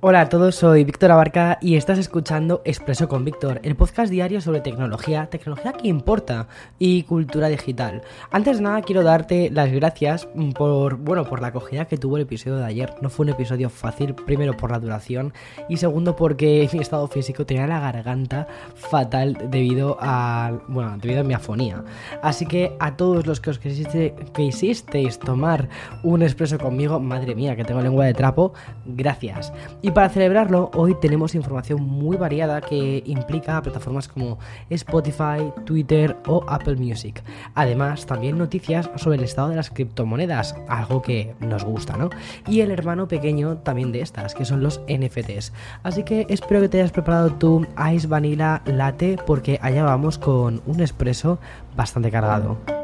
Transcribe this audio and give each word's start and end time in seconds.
Hola 0.00 0.20
a 0.20 0.28
todos, 0.28 0.54
soy 0.54 0.84
Víctor 0.84 1.10
Abarca 1.10 1.58
y 1.60 1.74
estás 1.74 1.98
escuchando 1.98 2.62
Expreso 2.64 3.08
con 3.08 3.24
Víctor, 3.24 3.58
el 3.64 3.74
podcast 3.74 4.12
diario 4.12 4.40
sobre 4.40 4.60
tecnología, 4.60 5.26
tecnología 5.26 5.72
que 5.72 5.88
importa 5.88 6.46
y 6.78 7.02
cultura 7.02 7.48
digital. 7.48 8.02
Antes 8.30 8.58
de 8.58 8.62
nada 8.62 8.82
quiero 8.82 9.02
darte 9.02 9.50
las 9.50 9.72
gracias 9.72 10.28
por, 10.54 10.98
bueno, 10.98 11.24
por 11.24 11.42
la 11.42 11.48
acogida 11.48 11.86
que 11.86 11.96
tuvo 11.96 12.16
el 12.16 12.22
episodio 12.22 12.58
de 12.58 12.66
ayer. 12.66 12.94
No 13.00 13.10
fue 13.10 13.26
un 13.26 13.30
episodio 13.30 13.70
fácil, 13.70 14.14
primero 14.14 14.56
por 14.56 14.70
la 14.70 14.78
duración 14.78 15.32
y 15.68 15.78
segundo 15.78 16.14
porque 16.14 16.70
mi 16.72 16.78
estado 16.78 17.08
físico 17.08 17.44
tenía 17.44 17.66
la 17.66 17.80
garganta 17.80 18.46
fatal 18.76 19.36
debido 19.50 19.96
a, 20.00 20.60
bueno, 20.68 20.96
debido 20.98 21.22
a 21.22 21.24
mi 21.24 21.34
afonía. 21.34 21.82
Así 22.22 22.46
que 22.46 22.76
a 22.78 22.96
todos 22.96 23.26
los 23.26 23.40
que 23.40 23.50
os 23.50 23.58
quisiste, 23.58 24.14
quisisteis 24.32 25.18
tomar 25.18 25.68
un 26.04 26.22
expreso 26.22 26.56
conmigo, 26.56 27.00
madre 27.00 27.34
mía, 27.34 27.56
que 27.56 27.64
tengo 27.64 27.80
lengua 27.80 28.04
de 28.04 28.14
trapo, 28.14 28.52
gracias. 28.86 29.52
Para 29.92 30.08
celebrarlo, 30.08 30.70
hoy 30.74 30.94
tenemos 31.00 31.34
información 31.34 31.82
muy 31.82 32.16
variada 32.16 32.60
que 32.60 33.02
implica 33.06 33.62
plataformas 33.62 34.08
como 34.08 34.38
Spotify, 34.70 35.52
Twitter 35.64 36.16
o 36.26 36.44
Apple 36.48 36.76
Music. 36.76 37.22
Además, 37.54 38.06
también 38.06 38.38
noticias 38.38 38.90
sobre 38.96 39.18
el 39.18 39.24
estado 39.24 39.50
de 39.50 39.56
las 39.56 39.70
criptomonedas, 39.70 40.56
algo 40.68 41.00
que 41.00 41.34
nos 41.40 41.64
gusta, 41.64 41.96
¿no? 41.96 42.10
Y 42.46 42.60
el 42.60 42.70
hermano 42.70 43.08
pequeño 43.08 43.58
también 43.58 43.92
de 43.92 44.00
estas, 44.00 44.34
que 44.34 44.44
son 44.44 44.62
los 44.62 44.80
NFTs. 44.88 45.52
Así 45.82 46.02
que 46.02 46.26
espero 46.28 46.60
que 46.60 46.68
te 46.68 46.80
hayas 46.80 46.92
preparado 46.92 47.30
tu 47.34 47.66
Ice 47.92 48.06
Vanilla 48.06 48.62
Latte 48.66 49.18
porque 49.26 49.58
allá 49.62 49.84
vamos 49.84 50.18
con 50.18 50.60
un 50.66 50.80
expreso 50.80 51.38
bastante 51.76 52.10
cargado. 52.10 52.77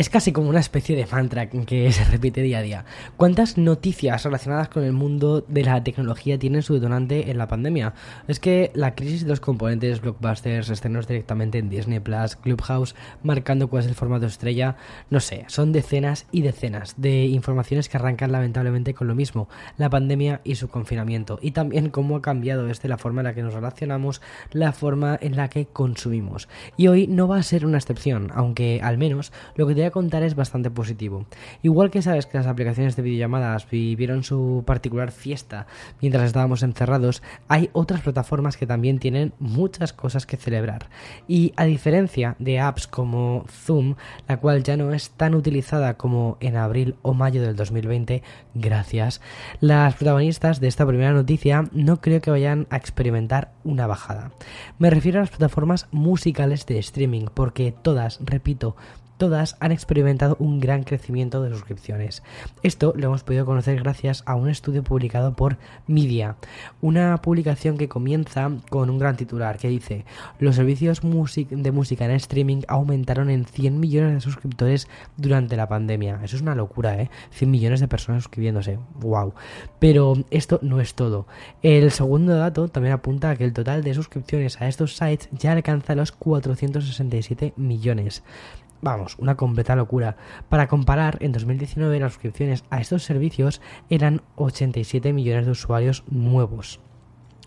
Es 0.00 0.08
casi 0.08 0.32
como 0.32 0.48
una 0.48 0.60
especie 0.60 0.96
de 0.96 1.04
mantra 1.04 1.50
que 1.50 1.92
se 1.92 2.04
repite 2.04 2.40
día 2.40 2.60
a 2.60 2.62
día. 2.62 2.84
¿Cuántas 3.18 3.58
noticias 3.58 4.24
relacionadas 4.24 4.70
con 4.70 4.82
el 4.82 4.94
mundo 4.94 5.44
de 5.46 5.62
la 5.62 5.84
tecnología 5.84 6.38
tienen 6.38 6.62
su 6.62 6.72
detonante 6.72 7.30
en 7.30 7.36
la 7.36 7.48
pandemia? 7.48 7.92
Es 8.26 8.40
que 8.40 8.70
la 8.72 8.94
crisis 8.94 9.24
de 9.24 9.28
los 9.28 9.40
componentes, 9.40 10.00
blockbusters, 10.00 10.70
estrenos 10.70 11.06
directamente 11.06 11.58
en 11.58 11.68
Disney 11.68 12.00
Plus, 12.00 12.36
Clubhouse, 12.36 12.94
marcando 13.22 13.68
cuál 13.68 13.82
es 13.82 13.90
el 13.90 13.94
formato 13.94 14.24
estrella, 14.24 14.76
no 15.10 15.20
sé, 15.20 15.44
son 15.48 15.70
decenas 15.70 16.26
y 16.32 16.40
decenas 16.40 16.94
de 16.96 17.26
informaciones 17.26 17.90
que 17.90 17.98
arrancan 17.98 18.32
lamentablemente 18.32 18.94
con 18.94 19.06
lo 19.06 19.14
mismo, 19.14 19.50
la 19.76 19.90
pandemia 19.90 20.40
y 20.44 20.54
su 20.54 20.68
confinamiento, 20.68 21.38
y 21.42 21.50
también 21.50 21.90
cómo 21.90 22.16
ha 22.16 22.22
cambiado 22.22 22.70
este 22.70 22.88
la 22.88 22.96
forma 22.96 23.20
en 23.20 23.26
la 23.26 23.34
que 23.34 23.42
nos 23.42 23.52
relacionamos, 23.52 24.22
la 24.50 24.72
forma 24.72 25.18
en 25.20 25.36
la 25.36 25.48
que 25.48 25.66
consumimos. 25.66 26.48
Y 26.78 26.86
hoy 26.86 27.06
no 27.06 27.28
va 27.28 27.36
a 27.36 27.42
ser 27.42 27.66
una 27.66 27.76
excepción, 27.76 28.30
aunque 28.34 28.80
al 28.82 28.96
menos 28.96 29.30
lo 29.56 29.66
que 29.66 29.74
te 29.74 29.82
voy 29.82 29.88
a 29.88 29.89
contar 29.90 30.22
es 30.22 30.34
bastante 30.34 30.70
positivo. 30.70 31.26
Igual 31.62 31.90
que 31.90 32.02
sabes 32.02 32.26
que 32.26 32.38
las 32.38 32.46
aplicaciones 32.46 32.96
de 32.96 33.02
videollamadas 33.02 33.68
vivieron 33.70 34.24
su 34.24 34.62
particular 34.66 35.12
fiesta 35.12 35.66
mientras 36.00 36.24
estábamos 36.24 36.62
encerrados, 36.62 37.22
hay 37.48 37.70
otras 37.72 38.00
plataformas 38.00 38.56
que 38.56 38.66
también 38.66 38.98
tienen 38.98 39.32
muchas 39.38 39.92
cosas 39.92 40.26
que 40.26 40.36
celebrar. 40.36 40.88
Y 41.28 41.52
a 41.56 41.64
diferencia 41.64 42.36
de 42.38 42.60
apps 42.60 42.86
como 42.86 43.44
Zoom, 43.48 43.94
la 44.28 44.38
cual 44.38 44.62
ya 44.62 44.76
no 44.76 44.92
es 44.92 45.10
tan 45.10 45.34
utilizada 45.34 45.94
como 45.94 46.36
en 46.40 46.56
abril 46.56 46.96
o 47.02 47.14
mayo 47.14 47.42
del 47.42 47.56
2020, 47.56 48.22
gracias, 48.54 49.20
las 49.60 49.94
protagonistas 49.94 50.60
de 50.60 50.68
esta 50.68 50.86
primera 50.86 51.12
noticia 51.12 51.64
no 51.72 52.00
creo 52.00 52.20
que 52.20 52.30
vayan 52.30 52.66
a 52.70 52.76
experimentar 52.76 53.52
una 53.64 53.86
bajada. 53.86 54.32
Me 54.78 54.90
refiero 54.90 55.18
a 55.18 55.22
las 55.22 55.30
plataformas 55.30 55.88
musicales 55.90 56.66
de 56.66 56.78
streaming, 56.78 57.26
porque 57.32 57.72
todas, 57.72 58.20
repito, 58.22 58.76
todas 59.20 59.58
han 59.60 59.70
experimentado 59.70 60.34
un 60.40 60.60
gran 60.60 60.82
crecimiento 60.82 61.42
de 61.42 61.50
suscripciones. 61.50 62.22
Esto 62.62 62.94
lo 62.96 63.04
hemos 63.04 63.22
podido 63.22 63.44
conocer 63.44 63.78
gracias 63.78 64.22
a 64.24 64.34
un 64.34 64.48
estudio 64.48 64.82
publicado 64.82 65.34
por 65.34 65.58
Media, 65.86 66.36
una 66.80 67.18
publicación 67.18 67.76
que 67.76 67.88
comienza 67.88 68.50
con 68.70 68.88
un 68.88 68.98
gran 68.98 69.16
titular 69.16 69.58
que 69.58 69.68
dice 69.68 70.06
los 70.38 70.56
servicios 70.56 71.02
de 71.02 71.70
música 71.70 72.06
en 72.06 72.10
streaming 72.12 72.62
aumentaron 72.66 73.28
en 73.28 73.44
100 73.44 73.78
millones 73.78 74.14
de 74.14 74.20
suscriptores 74.22 74.88
durante 75.18 75.54
la 75.54 75.68
pandemia. 75.68 76.20
Eso 76.24 76.36
es 76.36 76.42
una 76.42 76.54
locura, 76.54 76.98
¿eh? 77.02 77.10
100 77.32 77.50
millones 77.50 77.80
de 77.80 77.88
personas 77.88 78.22
suscribiéndose. 78.22 78.78
¡Wow! 79.00 79.34
Pero 79.78 80.14
esto 80.30 80.60
no 80.62 80.80
es 80.80 80.94
todo. 80.94 81.26
El 81.62 81.90
segundo 81.90 82.36
dato 82.36 82.68
también 82.68 82.94
apunta 82.94 83.28
a 83.28 83.36
que 83.36 83.44
el 83.44 83.52
total 83.52 83.84
de 83.84 83.92
suscripciones 83.92 84.58
a 84.62 84.68
estos 84.68 84.96
sites 84.96 85.28
ya 85.32 85.52
alcanza 85.52 85.94
los 85.94 86.10
467 86.12 87.52
millones. 87.56 88.22
Vamos, 88.82 89.16
una 89.18 89.36
completa 89.36 89.76
locura. 89.76 90.16
Para 90.48 90.66
comparar, 90.66 91.18
en 91.20 91.32
2019 91.32 92.00
las 92.00 92.12
suscripciones 92.14 92.64
a 92.70 92.80
estos 92.80 93.04
servicios 93.04 93.60
eran 93.90 94.22
87 94.36 95.12
millones 95.12 95.44
de 95.44 95.52
usuarios 95.52 96.02
nuevos. 96.10 96.80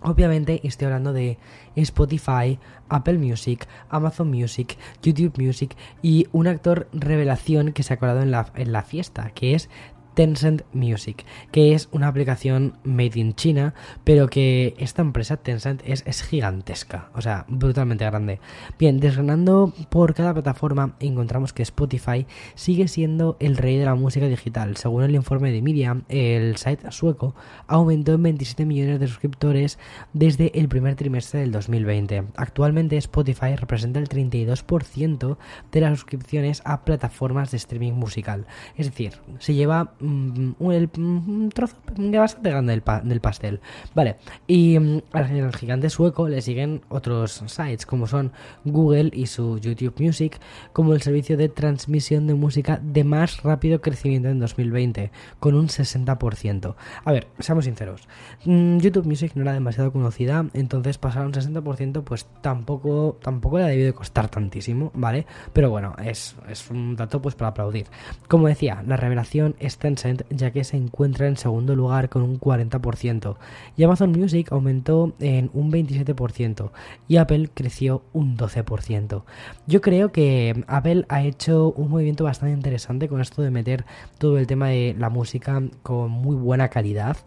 Obviamente 0.03 0.59
estoy 0.67 0.85
hablando 0.87 1.13
de 1.13 1.37
Spotify, 1.77 2.59
Apple 2.89 3.17
Music, 3.17 3.65
Amazon 3.89 4.29
Music, 4.29 4.77
YouTube 5.01 5.41
Music 5.41 5.77
y 6.01 6.27
un 6.33 6.47
actor 6.47 6.89
revelación 6.91 7.71
que 7.71 7.83
se 7.83 7.93
ha 7.93 7.97
colado 7.97 8.21
en 8.21 8.29
la, 8.29 8.51
en 8.55 8.73
la 8.73 8.83
fiesta, 8.83 9.31
que 9.31 9.55
es 9.55 9.69
Tencent 10.13 10.63
Music, 10.73 11.25
que 11.51 11.73
es 11.73 11.89
una 11.91 12.07
aplicación 12.07 12.77
made 12.83 13.19
in 13.19 13.33
China, 13.35 13.73
pero 14.03 14.29
que 14.29 14.75
esta 14.77 15.01
empresa 15.01 15.37
Tencent 15.37 15.81
es, 15.85 16.03
es 16.05 16.23
gigantesca, 16.23 17.09
o 17.13 17.21
sea, 17.21 17.45
brutalmente 17.47 18.05
grande. 18.05 18.39
Bien, 18.77 18.99
desgranando 18.99 19.73
por 19.89 20.13
cada 20.13 20.33
plataforma, 20.33 20.95
encontramos 20.99 21.53
que 21.53 21.63
Spotify 21.63 22.25
sigue 22.55 22.87
siendo 22.87 23.37
el 23.39 23.57
rey 23.57 23.77
de 23.77 23.85
la 23.85 23.95
música 23.95 24.27
digital. 24.27 24.77
Según 24.77 25.03
el 25.03 25.15
informe 25.15 25.51
de 25.51 25.61
Miriam, 25.61 26.03
el 26.09 26.57
site 26.57 26.91
sueco 26.91 27.35
aumentó 27.67 28.13
en 28.13 28.23
27 28.23 28.65
millones 28.65 28.99
de 28.99 29.07
suscriptores 29.07 29.79
desde 30.13 30.57
el 30.59 30.69
primer 30.69 30.95
trimestre 30.95 31.39
del 31.41 31.51
2020. 31.51 32.23
Actualmente 32.35 32.97
Spotify 32.97 33.55
representa 33.55 33.99
el 33.99 34.09
32% 34.09 35.37
de 35.71 35.81
las 35.81 35.99
suscripciones 35.99 36.61
a 36.65 36.85
plataformas 36.85 37.51
de 37.51 37.57
streaming 37.57 37.93
musical. 37.93 38.45
Es 38.77 38.87
decir, 38.87 39.13
se 39.39 39.53
lleva 39.53 39.93
un, 40.03 40.55
un 40.59 41.49
trozo 41.53 41.75
bastante 41.95 42.49
grande 42.49 42.81
del, 43.03 43.21
pastel. 43.21 43.59
Vale, 43.95 44.17
y 44.47 44.77
mm, 44.79 45.01
al 45.13 45.53
gigante 45.55 45.89
sueco 45.89 46.27
le 46.27 46.41
siguen 46.41 46.81
otros 46.89 47.43
sites 47.47 47.85
como 47.85 48.07
son 48.07 48.31
Google 48.65 49.09
y 49.13 49.27
su 49.27 49.59
YouTube 49.59 49.95
Music, 49.99 50.39
como 50.73 50.93
el 50.93 51.01
servicio 51.01 51.37
de 51.37 51.49
transmisión 51.49 52.27
de 52.27 52.33
música 52.33 52.79
de 52.83 53.03
más 53.03 53.43
rápido 53.43 53.81
crecimiento 53.81 54.29
en 54.29 54.39
2020, 54.39 55.11
con 55.39 55.55
un 55.55 55.67
60%. 55.67 56.75
A 57.05 57.11
ver, 57.11 57.27
seamos 57.39 57.65
sinceros, 57.65 58.07
mm, 58.45 58.77
YouTube 58.79 59.05
Music 59.05 59.31
no 59.35 59.43
era 59.43 59.53
demasiado 59.53 59.91
conocida, 59.91 60.45
entonces 60.53 60.97
pasar 60.97 61.25
un 61.25 61.33
60% 61.33 62.03
pues 62.03 62.27
tampoco, 62.41 63.17
tampoco 63.21 63.57
le 63.57 63.65
ha 63.65 63.67
debido 63.67 63.87
de 63.87 63.93
costar 63.93 64.29
tantísimo, 64.29 64.91
¿vale? 64.93 65.25
Pero 65.53 65.69
bueno, 65.69 65.95
es, 66.03 66.35
es 66.49 66.69
un 66.69 66.95
dato 66.95 67.21
pues 67.21 67.35
para 67.35 67.49
aplaudir. 67.49 67.87
Como 68.27 68.47
decía, 68.47 68.83
la 68.85 68.97
revelación 68.97 69.55
está 69.59 69.87
ya 70.29 70.51
que 70.51 70.63
se 70.63 70.77
encuentra 70.77 71.27
en 71.27 71.37
segundo 71.37 71.75
lugar 71.75 72.09
con 72.09 72.23
un 72.23 72.39
40%, 72.39 73.37
y 73.75 73.83
Amazon 73.83 74.11
Music 74.11 74.51
aumentó 74.51 75.13
en 75.19 75.49
un 75.53 75.71
27% 75.71 76.71
y 77.07 77.17
Apple 77.17 77.49
creció 77.53 78.03
un 78.13 78.37
12%. 78.37 79.23
Yo 79.67 79.81
creo 79.81 80.11
que 80.11 80.63
Apple 80.67 81.05
ha 81.09 81.23
hecho 81.23 81.71
un 81.71 81.89
movimiento 81.89 82.23
bastante 82.23 82.53
interesante 82.53 83.07
con 83.07 83.21
esto 83.21 83.41
de 83.41 83.51
meter 83.51 83.85
todo 84.17 84.37
el 84.37 84.47
tema 84.47 84.69
de 84.69 84.95
la 84.97 85.09
música 85.09 85.61
con 85.81 86.11
muy 86.11 86.35
buena 86.35 86.69
calidad 86.69 87.17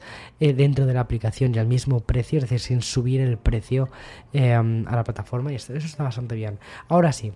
eh, 0.41 0.53
dentro 0.53 0.87
de 0.87 0.95
la 0.95 1.01
aplicación 1.01 1.55
y 1.55 1.59
al 1.59 1.67
mismo 1.67 2.01
precio, 2.01 2.39
es 2.39 2.45
decir, 2.45 2.61
sin 2.61 2.83
subir 2.83 3.21
el 3.21 3.39
precio 3.39 3.89
eh, 4.33 4.53
a 4.53 4.63
la 4.63 5.05
plataforma 5.05 5.53
y 5.53 5.57
eso 5.57 5.73
está 5.75 6.05
bastante 6.05 6.35
bien. 6.35 6.59
Ahora 6.89 7.13
sí, 7.13 7.33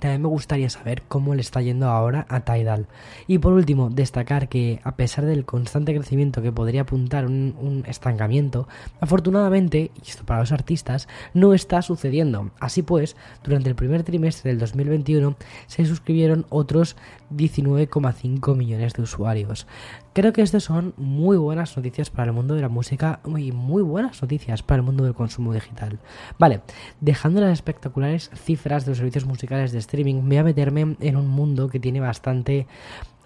también 0.00 0.22
me 0.22 0.28
gustaría 0.28 0.68
saber 0.70 1.02
cómo 1.02 1.34
le 1.34 1.40
está 1.40 1.62
yendo 1.62 1.88
ahora 1.88 2.26
a 2.28 2.40
Tidal. 2.40 2.86
Y 3.26 3.38
por 3.38 3.52
último, 3.52 3.90
destacar 3.90 4.48
que 4.48 4.80
a 4.84 4.96
pesar 4.96 5.24
del 5.24 5.44
constante 5.44 5.94
crecimiento 5.94 6.42
que 6.42 6.52
podría 6.52 6.82
apuntar 6.82 7.26
un, 7.26 7.54
un, 7.60 7.84
estancamiento, 7.86 8.68
afortunadamente, 9.00 9.90
y 10.04 10.10
esto 10.10 10.24
para 10.24 10.40
los 10.40 10.52
artistas, 10.52 11.08
no 11.32 11.54
está 11.54 11.82
sucediendo. 11.82 12.50
Así 12.60 12.82
pues, 12.82 13.16
durante 13.42 13.68
el 13.68 13.74
primer 13.74 14.02
trimestre 14.02 14.50
del 14.50 14.60
2021 14.60 15.36
se 15.66 15.86
suscribieron 15.86 16.46
otros 16.48 16.96
19,5 17.34 18.56
millones 18.56 18.94
de 18.94 19.02
usuarios. 19.02 19.66
Creo 20.14 20.32
que 20.32 20.42
estas 20.42 20.62
son 20.62 20.94
muy 20.96 21.36
buenas 21.36 21.76
noticias 21.76 22.08
para 22.08 22.26
el 22.26 22.32
mundo 22.32 22.54
de 22.54 22.60
la 22.60 22.68
música 22.68 23.18
y 23.36 23.50
muy 23.50 23.82
buenas 23.82 24.22
noticias 24.22 24.62
para 24.62 24.76
el 24.76 24.84
mundo 24.84 25.02
del 25.02 25.12
consumo 25.12 25.52
digital. 25.52 25.98
Vale, 26.38 26.60
dejando 27.00 27.40
las 27.40 27.52
espectaculares 27.52 28.30
cifras 28.32 28.84
de 28.84 28.92
los 28.92 28.98
servicios 28.98 29.26
musicales 29.26 29.72
de 29.72 29.80
streaming, 29.80 30.22
voy 30.28 30.36
a 30.36 30.44
meterme 30.44 30.96
en 31.00 31.16
un 31.16 31.26
mundo 31.26 31.68
que 31.68 31.80
tiene 31.80 31.98
bastante 31.98 32.68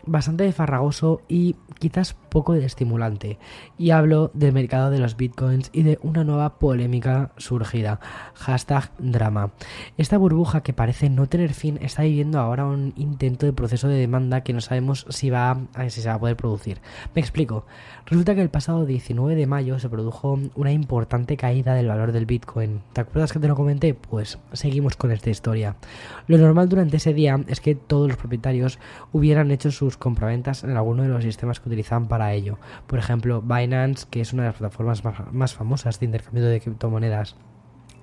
bastante 0.09 0.51
farragoso 0.53 1.23
y 1.29 1.57
quizás 1.79 2.15
poco 2.15 2.55
estimulante. 2.55 3.39
Y 3.79 3.91
hablo 3.91 4.31
del 4.35 4.53
mercado 4.53 4.91
de 4.91 4.99
los 4.99 5.17
bitcoins 5.17 5.71
y 5.73 5.83
de 5.83 5.99
una 6.03 6.25
nueva 6.25 6.59
polémica 6.59 7.33
surgida. 7.37 8.01
Hashtag 8.35 8.91
drama. 8.99 9.53
Esta 9.97 10.19
burbuja 10.19 10.63
que 10.63 10.73
parece 10.73 11.11
no 11.11 11.27
tener 11.27 11.55
fin 11.55 11.79
está 11.81 12.03
viviendo 12.03 12.39
ahora 12.39 12.67
un 12.67 12.93
intento 12.97 13.47
de 13.47 13.53
proceso 13.53 13.89
de 13.89 13.99
demanda 13.99 14.43
que 14.43 14.53
no 14.53 14.61
sabemos 14.61 15.07
si 15.09 15.31
va 15.31 15.59
si 15.89 16.01
se 16.01 16.09
va 16.09 16.15
a 16.15 16.21
poder 16.21 16.37
producir. 16.37 16.81
Me 17.15 17.21
explico. 17.21 17.65
Resulta 18.07 18.35
que 18.35 18.43
el 18.43 18.49
pasado 18.49 18.87
19 18.87 19.35
de 19.35 19.47
mayo 19.47 19.79
se 19.79 19.89
produjo 19.89 20.39
una 20.55 20.73
importante 20.73 21.37
caída 21.37 21.75
del 21.75 21.89
valor 21.89 22.13
del 22.13 22.25
bitcoin. 22.25 22.81
¿Te 22.95 23.03
acuerdas 23.03 23.33
que 23.33 23.39
te 23.39 23.49
lo 23.49 23.55
comenté? 23.55 23.95
Pues 23.95 24.39
seguimos 24.53 24.97
con 24.97 25.13
esta 25.13 25.29
historia. 25.29 25.77
Lo 26.27 26.39
normal 26.39 26.69
durante 26.69 26.97
ese 26.97 27.13
día 27.13 27.39
es 27.49 27.61
que 27.61 27.75
todos 27.75 28.09
los 28.09 28.17
propietarios 28.17 28.79
hubieran 29.13 29.51
hecho 29.51 29.71
sus 29.71 29.98
compraventas 29.99 30.65
en 30.65 30.77
alguno 30.77 31.03
de 31.03 31.09
los 31.09 31.23
sistemas 31.23 31.61
que 31.61 31.69
utilizaban 31.69 32.09
para 32.09 32.33
ello. 32.33 32.59
Por 32.87 32.99
ejemplo, 32.99 33.43
Binance, 33.43 34.07
que 34.11 34.21
es 34.21 34.33
una 34.33 34.45
de 34.45 34.49
las 34.51 34.59
plataformas 34.59 35.03
más 35.33 35.55
famosas 35.55 36.01
de 36.01 36.07
intercambio 36.07 36.47
de 36.47 36.61
criptomonedas. 36.61 37.37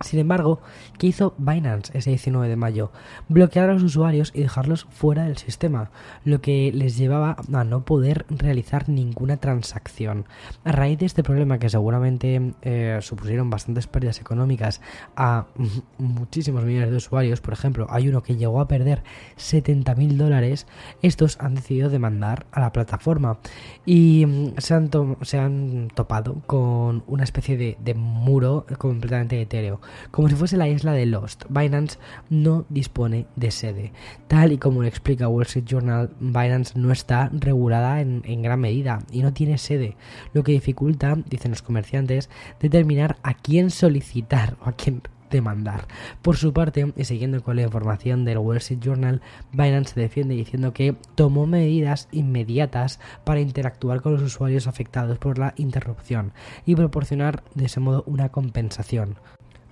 Sin 0.01 0.19
embargo, 0.19 0.59
¿qué 0.97 1.07
hizo 1.07 1.33
Binance 1.38 1.97
ese 1.97 2.09
19 2.09 2.50
de 2.50 2.56
mayo? 2.57 2.92
Bloquear 3.30 3.69
a 3.69 3.74
los 3.74 3.83
usuarios 3.83 4.31
y 4.36 4.42
dejarlos 4.42 4.88
fuera 4.89 5.24
del 5.24 5.38
sistema, 5.38 5.89
lo 6.25 6.42
que 6.42 6.71
les 6.74 6.97
llevaba 6.97 7.38
a 7.53 7.63
no 7.63 7.86
poder 7.86 8.25
realizar 8.30 8.89
ninguna 8.89 9.38
transacción. 9.38 10.25
A 10.65 10.74
raíz 10.74 11.00
de 11.00 11.06
este 11.06 11.24
problema, 11.24 11.59
que 11.59 11.69
seguramente 11.69 12.53
eh, 12.62 13.00
supusieron 13.01 13.50
bastantes 13.50 13.88
pérdidas 13.88 14.19
económicas 14.19 14.81
a 15.15 15.45
muchísimos 15.97 16.65
millones 16.65 16.92
de 16.92 16.97
usuarios, 16.97 17.39
por 17.39 17.53
ejemplo, 17.53 17.88
hay 17.89 18.09
uno 18.09 18.21
que 18.21 18.36
llegó 18.36 18.59
a 18.59 18.68
perder 18.68 19.01
70 19.38 19.95
mil 19.95 20.18
dólares, 20.18 20.68
estos 21.01 21.38
han 21.39 21.56
decidido 21.56 21.89
demandar 21.89 22.47
a 22.51 22.59
la 22.59 22.74
plataforma 22.74 23.39
y 23.86 24.25
mm, 24.25 24.53
se 24.57 24.74
han, 24.74 25.88
topado 25.95 26.42
con 26.45 27.03
una 27.07 27.24
especie 27.24 27.56
de, 27.56 27.77
de 27.80 27.94
muro 27.94 28.65
completamente 28.77 29.42
etéreo 29.42 29.80
como 30.11 30.29
si 30.29 30.35
fuese 30.35 30.57
la 30.57 30.67
isla 30.67 30.93
de 30.93 31.05
Lost. 31.05 31.45
Binance 31.49 31.99
no 32.29 32.65
dispone 32.69 33.27
de 33.35 33.51
sede. 33.51 33.93
Tal 34.27 34.51
y 34.51 34.57
como 34.57 34.81
lo 34.81 34.87
explica 34.87 35.27
Wall 35.27 35.43
Street 35.43 35.65
Journal, 35.65 36.11
Binance 36.19 36.77
no 36.77 36.91
está 36.91 37.29
regulada 37.33 38.01
en, 38.01 38.21
en 38.25 38.41
gran 38.41 38.59
medida 38.59 38.99
y 39.11 39.21
no 39.21 39.33
tiene 39.33 39.57
sede, 39.57 39.95
lo 40.33 40.43
que 40.43 40.51
dificulta, 40.51 41.17
dicen 41.29 41.51
los 41.51 41.61
comerciantes, 41.61 42.29
determinar 42.59 43.17
a 43.23 43.33
quién 43.33 43.69
solicitar 43.69 44.57
o 44.61 44.69
a 44.69 44.73
quién 44.73 45.01
demandar. 45.29 45.87
Por 46.21 46.37
su 46.37 46.53
parte, 46.53 46.93
y 46.95 47.03
siguiendo 47.05 47.41
con 47.43 47.55
la 47.55 47.63
información 47.63 48.25
del 48.25 48.37
Wall 48.37 48.57
Street 48.57 48.79
Journal, 48.81 49.21
Binance 49.51 49.93
se 49.93 49.99
defiende 49.99 50.35
diciendo 50.35 50.73
que 50.73 50.95
tomó 51.15 51.45
medidas 51.45 52.07
inmediatas 52.11 52.99
para 53.23 53.41
interactuar 53.41 54.01
con 54.01 54.13
los 54.13 54.21
usuarios 54.21 54.67
afectados 54.67 55.17
por 55.17 55.37
la 55.37 55.53
interrupción 55.57 56.33
y 56.65 56.75
proporcionar 56.75 57.43
de 57.53 57.65
ese 57.65 57.79
modo 57.79 58.03
una 58.07 58.29
compensación. 58.29 59.17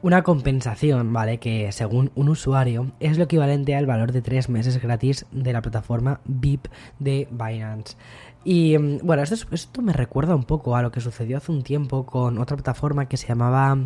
Una 0.04 0.22
compensación, 0.22 1.14
¿vale? 1.14 1.38
Que 1.38 1.72
según 1.72 2.12
un 2.16 2.28
usuario 2.28 2.92
es 3.00 3.18
lo 3.18 3.24
equivalente 3.24 3.74
al 3.74 3.86
valor 3.86 4.12
de 4.12 4.22
tres 4.22 4.50
meses 4.50 4.82
gratis 4.82 5.26
de 5.32 5.54
la 5.54 5.62
plataforma 5.62 6.20
VIP 6.26 6.68
de 7.00 7.26
Binance. 7.32 7.96
Y 8.44 8.78
mm, 8.78 8.98
bueno, 9.02 9.24
esto, 9.24 9.82
me 9.82 9.94
recuerda 9.94 10.36
un 10.36 10.44
poco 10.44 10.76
a 10.76 10.82
lo 10.82 10.92
que 10.92 11.00
sucedió 11.00 11.38
hace 11.38 11.54
un 11.54 11.64
tiempo 11.64 12.06
con 12.06 12.38
otra 12.38 12.58
plataforma 12.58 13.08
que 13.08 13.16
se 13.16 13.28
llamaba 13.28 13.78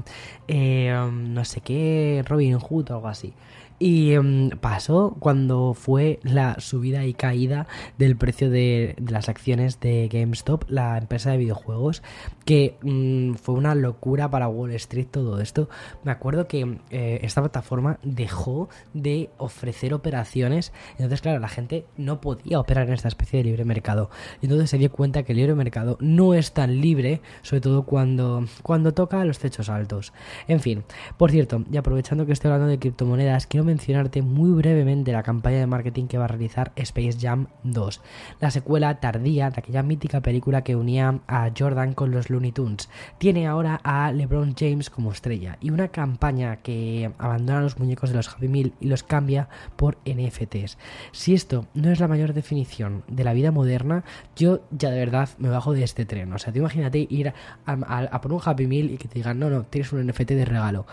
eh, 0.48 0.92
no 1.14 1.46
sé 1.46 1.62
qué, 1.62 2.24
Robin 2.28 2.58
Hood 2.58 2.90
o 2.90 2.96
algo 2.96 3.10
así. 3.10 3.36
Y 3.80 4.18
um, 4.18 4.50
pasó 4.50 5.16
cuando 5.20 5.76
fue 5.76 6.20
la 6.24 6.60
subida 6.60 7.06
y 7.06 7.14
caída 7.14 7.68
del 8.00 8.16
precio 8.16 8.50
de, 8.50 8.96
las 9.08 9.30
acciones 9.30 9.80
de 9.80 10.08
GameStop, 10.12 10.64
la 10.68 10.98
empresa 10.98 11.30
de 11.30 11.38
videojuegos, 11.38 12.02
que 12.44 12.78
um, 12.84 13.36
fue 13.36 13.54
una 13.54 13.76
locura 13.76 14.32
para 14.32 14.48
Wall 14.48 14.72
Street 14.72 15.08
todo 15.12 15.40
esto. 15.40 15.70
Me 16.04 16.12
acuerdo 16.12 16.48
que 16.48 16.80
eh, 16.90 17.20
esta 17.22 17.42
plataforma 17.42 18.00
dejó 18.02 18.68
de 18.94 19.30
ofrecer 19.38 19.94
operaciones, 19.94 20.74
entonces 20.94 21.22
claro, 21.22 21.40
la 21.40 21.48
gente 21.48 21.86
no 21.98 22.20
podía 22.20 22.60
operar 22.60 22.88
en 22.88 22.94
esta 22.94 23.10
especie 23.10 23.38
de 23.38 23.44
libre 23.44 23.64
mercado. 23.64 24.10
Entonces 24.42 24.72
se 24.72 24.80
dio 24.80 24.92
cuenta 24.92 25.22
que 25.22 25.34
el 25.34 25.38
libre 25.38 25.54
mercado 25.54 25.98
no 26.02 26.34
es 26.34 26.52
tan 26.52 26.82
libre, 26.82 27.22
sobre 27.44 27.62
todo 27.62 27.84
cuando, 27.84 28.46
cuando 28.64 28.96
toca 28.96 29.24
los 29.24 29.38
techos 29.38 29.70
altos. 29.70 30.14
En 30.48 30.62
fin, 30.62 30.84
por 31.18 31.30
cierto, 31.30 31.64
y 31.72 31.78
aprovechando 31.78 32.26
que 32.26 32.34
estoy 32.34 32.50
hablando 32.50 32.72
de 32.72 32.80
criptomonedas, 32.80 33.46
quiero 33.46 33.67
mencionarte 33.68 34.24
muy 34.24 34.50
brevemente 34.52 35.12
la 35.12 35.22
campaña 35.22 35.60
de 35.60 35.68
marketing 35.68 36.08
que 36.08 36.18
va 36.18 36.26
a 36.26 36.30
realizar 36.30 36.72
Space 36.76 37.18
Jam 37.20 37.48
2, 37.64 38.02
la 38.40 38.50
secuela 38.50 39.00
tardía 39.00 39.52
de 39.52 39.60
aquella 39.60 39.84
mítica 39.84 40.22
película 40.22 40.64
que 40.64 40.76
unía 40.76 41.20
a 41.28 41.52
Jordan 41.56 41.94
con 41.94 42.12
los 42.12 42.30
Looney 42.30 42.52
Tunes. 42.52 42.90
Tiene 43.18 43.48
ahora 43.48 43.80
a 43.84 44.12
LeBron 44.12 44.56
James 44.58 44.90
como 44.90 45.12
estrella 45.12 45.58
y 45.62 45.70
una 45.70 45.90
campaña 45.90 46.58
que 46.58 47.12
abandona 47.18 47.62
los 47.62 47.78
muñecos 47.78 48.10
de 48.10 48.16
los 48.16 48.30
Happy 48.30 48.48
Meal 48.48 48.74
y 48.80 48.88
los 48.88 49.04
cambia 49.04 49.50
por 49.76 49.98
NFTs. 50.06 50.78
Si 51.12 51.34
esto 51.34 51.68
no 51.74 51.92
es 51.92 52.00
la 52.00 52.08
mayor 52.08 52.34
definición 52.34 53.04
de 53.08 53.24
la 53.24 53.34
vida 53.34 53.52
moderna, 53.52 54.04
yo 54.36 54.62
ya 54.72 54.90
de 54.90 55.00
verdad 55.00 55.30
me 55.38 55.50
bajo 55.50 55.74
de 55.74 55.84
este 55.84 56.06
tren. 56.06 56.34
O 56.34 56.40
sea, 56.40 56.52
te 56.54 56.60
imagínate 56.60 57.06
ir 57.10 57.34
a, 57.66 58.22
por 58.22 58.34
un 58.34 58.42
Happy 58.44 58.68
Meal 58.68 58.92
y 58.92 58.98
que 58.98 59.08
te 59.08 59.16
digan, 59.16 59.40
no, 59.40 59.50
no, 59.50 59.64
tienes 59.64 59.92
un 59.92 60.06
NFT 60.06 60.32
de 60.32 60.46
regalo. 60.46 60.86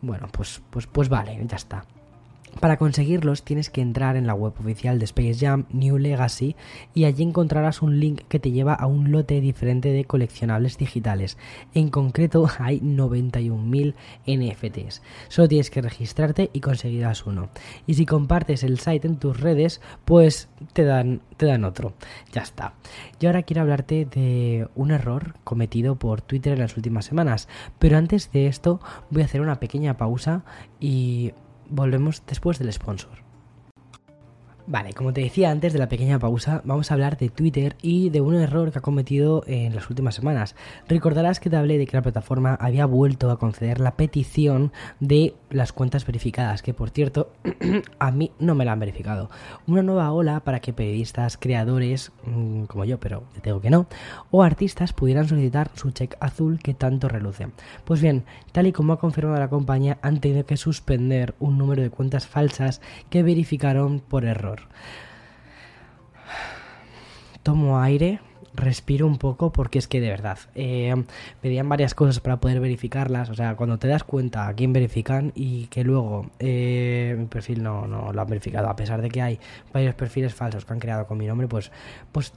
Bueno, 0.00 0.28
pues, 0.30 0.62
pues, 0.70 0.86
pues 0.86 1.08
vale, 1.08 1.38
ya 1.46 1.56
está. 1.56 1.84
Para 2.60 2.76
conseguirlos 2.76 3.44
tienes 3.44 3.70
que 3.70 3.80
entrar 3.80 4.16
en 4.16 4.26
la 4.26 4.34
web 4.34 4.52
oficial 4.58 4.98
de 4.98 5.04
Space 5.04 5.34
Jam 5.34 5.66
New 5.70 5.96
Legacy 5.96 6.56
y 6.92 7.04
allí 7.04 7.22
encontrarás 7.22 7.82
un 7.82 8.00
link 8.00 8.22
que 8.28 8.40
te 8.40 8.50
lleva 8.50 8.74
a 8.74 8.86
un 8.86 9.12
lote 9.12 9.40
diferente 9.40 9.92
de 9.92 10.04
coleccionables 10.04 10.76
digitales. 10.76 11.38
En 11.72 11.88
concreto 11.88 12.48
hay 12.58 12.80
91.000 12.80 13.94
NFTs. 14.26 15.02
Solo 15.28 15.46
tienes 15.46 15.70
que 15.70 15.82
registrarte 15.82 16.50
y 16.52 16.58
conseguirás 16.58 17.26
uno. 17.26 17.48
Y 17.86 17.94
si 17.94 18.06
compartes 18.06 18.64
el 18.64 18.80
site 18.80 19.06
en 19.06 19.18
tus 19.18 19.38
redes, 19.38 19.80
pues 20.04 20.48
te 20.72 20.82
dan, 20.82 21.20
te 21.36 21.46
dan 21.46 21.64
otro. 21.64 21.92
Ya 22.32 22.42
está. 22.42 22.74
Y 23.20 23.26
ahora 23.26 23.44
quiero 23.44 23.62
hablarte 23.62 24.04
de 24.04 24.66
un 24.74 24.90
error 24.90 25.36
cometido 25.44 25.94
por 25.94 26.22
Twitter 26.22 26.54
en 26.54 26.60
las 26.60 26.76
últimas 26.76 27.04
semanas. 27.04 27.48
Pero 27.78 27.96
antes 27.96 28.32
de 28.32 28.48
esto 28.48 28.80
voy 29.10 29.22
a 29.22 29.26
hacer 29.26 29.42
una 29.42 29.60
pequeña 29.60 29.96
pausa 29.96 30.42
y 30.80 31.32
volvemos 31.68 32.22
después 32.26 32.58
del 32.58 32.72
sponsor. 32.72 33.28
Vale, 34.70 34.92
como 34.92 35.14
te 35.14 35.22
decía 35.22 35.50
antes 35.50 35.72
de 35.72 35.78
la 35.78 35.88
pequeña 35.88 36.18
pausa, 36.18 36.60
vamos 36.62 36.90
a 36.90 36.94
hablar 36.94 37.16
de 37.16 37.30
Twitter 37.30 37.74
y 37.80 38.10
de 38.10 38.20
un 38.20 38.34
error 38.34 38.70
que 38.70 38.78
ha 38.78 38.82
cometido 38.82 39.42
en 39.46 39.74
las 39.74 39.88
últimas 39.88 40.14
semanas. 40.14 40.56
Recordarás 40.86 41.40
que 41.40 41.48
te 41.48 41.56
hablé 41.56 41.78
de 41.78 41.86
que 41.86 41.96
la 41.96 42.02
plataforma 42.02 42.54
había 42.54 42.84
vuelto 42.84 43.30
a 43.30 43.38
conceder 43.38 43.80
la 43.80 43.96
petición 43.96 44.70
de 45.00 45.34
las 45.50 45.72
cuentas 45.72 46.06
verificadas, 46.06 46.62
que 46.62 46.74
por 46.74 46.90
cierto, 46.90 47.32
a 47.98 48.10
mí 48.10 48.32
no 48.38 48.54
me 48.54 48.64
la 48.64 48.72
han 48.72 48.80
verificado. 48.80 49.30
Una 49.66 49.82
nueva 49.82 50.12
ola 50.12 50.40
para 50.40 50.60
que 50.60 50.72
periodistas, 50.72 51.36
creadores, 51.36 52.12
mmm, 52.24 52.64
como 52.64 52.84
yo, 52.84 53.00
pero 53.00 53.24
te 53.34 53.50
digo 53.50 53.60
que 53.60 53.70
no, 53.70 53.86
o 54.30 54.42
artistas 54.42 54.92
pudieran 54.92 55.28
solicitar 55.28 55.70
su 55.74 55.90
check 55.90 56.16
azul 56.20 56.58
que 56.58 56.74
tanto 56.74 57.08
reluce. 57.08 57.48
Pues 57.84 58.00
bien, 58.00 58.24
tal 58.52 58.66
y 58.66 58.72
como 58.72 58.92
ha 58.92 58.98
confirmado 58.98 59.38
la 59.38 59.48
compañía, 59.48 59.98
han 60.02 60.20
tenido 60.20 60.46
que 60.46 60.56
suspender 60.56 61.34
un 61.38 61.58
número 61.58 61.82
de 61.82 61.90
cuentas 61.90 62.26
falsas 62.26 62.80
que 63.10 63.22
verificaron 63.22 64.00
por 64.00 64.24
error. 64.24 64.62
Tomo 67.42 67.80
aire, 67.80 68.20
respiro 68.58 69.06
un 69.06 69.18
poco 69.18 69.52
porque 69.52 69.78
es 69.78 69.88
que 69.88 70.00
de 70.00 70.08
verdad 70.08 70.38
eh, 70.54 70.94
pedían 71.40 71.68
varias 71.68 71.94
cosas 71.94 72.20
para 72.20 72.38
poder 72.38 72.60
verificarlas. 72.60 73.30
O 73.30 73.34
sea, 73.34 73.56
cuando 73.56 73.78
te 73.78 73.88
das 73.88 74.04
cuenta 74.04 74.48
a 74.48 74.54
quién 74.54 74.72
verifican 74.72 75.32
y 75.34 75.66
que 75.66 75.84
luego 75.84 76.30
eh, 76.38 77.16
mi 77.18 77.26
perfil 77.26 77.62
no, 77.62 77.86
no 77.86 78.12
lo 78.12 78.20
han 78.20 78.28
verificado, 78.28 78.68
a 78.68 78.76
pesar 78.76 79.00
de 79.00 79.08
que 79.08 79.22
hay 79.22 79.40
varios 79.72 79.94
perfiles 79.94 80.34
falsos 80.34 80.64
que 80.64 80.72
han 80.72 80.80
creado 80.80 81.06
con 81.06 81.18
mi 81.18 81.26
nombre, 81.26 81.48
pues, 81.48 81.70
pues 82.12 82.32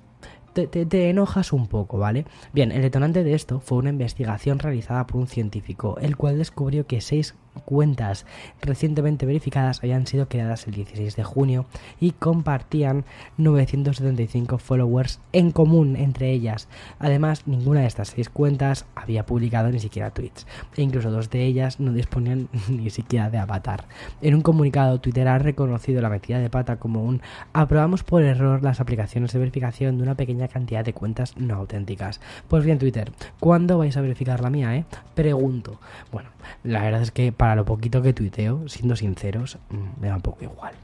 te, 0.53 0.67
te, 0.67 0.85
te, 0.85 1.09
enojas 1.09 1.53
un 1.53 1.67
poco, 1.67 1.97
¿vale? 1.97 2.25
Bien, 2.53 2.71
el 2.71 2.81
detonante 2.81 3.23
de 3.23 3.33
esto 3.33 3.59
fue 3.59 3.77
una 3.77 3.89
investigación 3.89 4.59
realizada 4.59 5.07
por 5.07 5.21
un 5.21 5.27
científico, 5.27 5.97
el 6.01 6.17
cual 6.17 6.37
descubrió 6.37 6.85
que 6.85 6.99
seis 7.01 7.35
cuentas 7.65 8.25
recientemente 8.61 9.25
verificadas 9.25 9.79
habían 9.83 10.07
sido 10.07 10.27
creadas 10.27 10.67
el 10.67 10.73
16 10.73 11.15
de 11.15 11.23
junio 11.23 11.65
y 11.99 12.11
compartían 12.11 13.05
975 13.37 14.57
followers 14.57 15.19
en 15.33 15.51
común 15.51 15.95
entre 15.95 16.31
ellas. 16.31 16.67
Además, 16.99 17.47
ninguna 17.47 17.81
de 17.81 17.87
estas 17.87 18.09
seis 18.09 18.29
cuentas 18.29 18.85
había 18.95 19.25
publicado 19.25 19.69
ni 19.69 19.79
siquiera 19.79 20.11
tweets 20.11 20.47
e 20.75 20.81
incluso 20.81 21.11
dos 21.11 21.29
de 21.29 21.43
ellas 21.45 21.79
no 21.79 21.93
disponían 21.93 22.49
ni 22.69 22.89
siquiera 22.89 23.29
de 23.29 23.37
avatar. 23.37 23.85
En 24.21 24.35
un 24.35 24.41
comunicado, 24.41 24.99
Twitter 24.99 25.27
ha 25.27 25.37
reconocido 25.39 26.01
la 26.01 26.09
metida 26.09 26.39
de 26.39 26.49
pata 26.49 26.77
como 26.77 27.03
un 27.03 27.21
aprobamos 27.53 28.03
por 28.03 28.23
error 28.23 28.63
las 28.63 28.79
aplicaciones 28.79 29.33
de 29.33 29.39
verificación 29.39 29.97
de 29.97 30.03
una 30.03 30.15
pequeña 30.15 30.47
cantidad 30.47 30.85
de 30.85 30.93
cuentas 30.93 31.37
no 31.37 31.55
auténticas. 31.55 32.21
Pues 32.47 32.63
bien, 32.65 32.79
Twitter, 32.79 33.11
¿cuándo 33.39 33.77
vais 33.77 33.97
a 33.97 34.01
verificar 34.01 34.41
la 34.41 34.49
mía, 34.49 34.75
eh? 34.75 34.85
Pregunto. 35.15 35.79
Bueno, 36.11 36.29
la 36.63 36.81
verdad 36.83 37.01
es 37.01 37.11
que 37.11 37.31
para 37.41 37.55
lo 37.55 37.65
poquito 37.65 38.03
que 38.03 38.13
tuiteo, 38.13 38.69
siendo 38.69 38.95
sinceros, 38.95 39.57
mm, 39.71 39.99
me 39.99 40.09
da 40.09 40.15
un 40.15 40.21
poco 40.21 40.43
igual. 40.43 40.75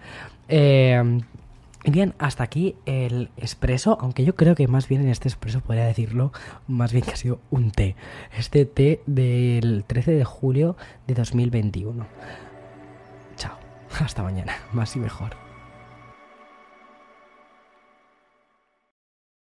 Eh, 0.47 1.19
bien, 1.85 2.15
hasta 2.17 2.43
aquí 2.43 2.75
el 2.87 3.29
expreso, 3.37 3.95
aunque 4.01 4.25
yo 4.25 4.35
creo 4.35 4.55
que 4.55 4.67
más 4.67 4.87
bien 4.87 5.01
en 5.01 5.09
este 5.09 5.27
expreso 5.29 5.61
podría 5.61 5.85
decirlo, 5.85 6.31
más 6.67 6.93
bien 6.93 7.05
que 7.05 7.11
ha 7.11 7.15
sido 7.15 7.39
un 7.51 7.69
té. 7.69 7.95
Este 8.35 8.65
té 8.65 9.01
del 9.05 9.83
13 9.85 10.13
de 10.13 10.25
julio 10.25 10.75
de 11.05 11.13
2021. 11.13 12.07
Chao, 13.35 13.55
hasta 13.99 14.23
mañana, 14.23 14.53
más 14.73 14.95
y 14.95 14.99
mejor. 14.99 15.46